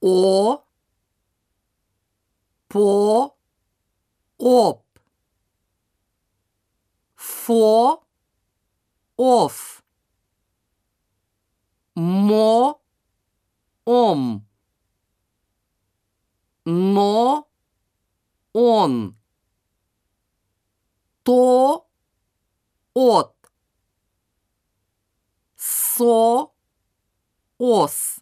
[0.00, 0.64] о,
[2.68, 3.36] по,
[4.38, 4.84] оп,
[7.16, 8.02] фо,
[9.16, 9.82] оф,
[11.94, 12.80] мо,
[13.84, 14.46] ом,
[16.64, 17.48] но,
[18.52, 19.16] он,
[21.22, 21.86] то,
[22.94, 23.34] от,
[25.56, 26.52] со,
[27.58, 28.19] ос.